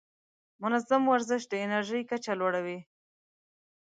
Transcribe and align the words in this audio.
منظم 0.61 1.01
ورزش 1.11 1.41
د 1.47 1.53
انرژۍ 1.65 2.01
کچه 2.11 2.33
لوړه 2.39 2.61
وي. 2.65 2.79